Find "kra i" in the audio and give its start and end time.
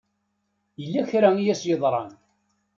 1.09-1.45